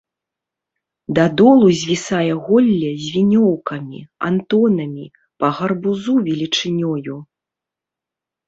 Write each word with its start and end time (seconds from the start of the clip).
Да 1.17 1.25
долу 1.41 1.67
звісае 1.81 2.31
голле 2.47 2.89
з 3.03 3.13
вінёўкамі, 3.17 3.99
антонамі, 4.31 5.05
па 5.45 5.53
гарбузу 5.59 6.13
велічынёю. 6.31 7.15